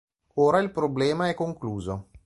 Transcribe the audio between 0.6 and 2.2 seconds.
il problema è concluso.